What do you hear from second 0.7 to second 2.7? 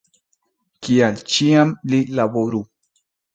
Kial ĉiam li laboru!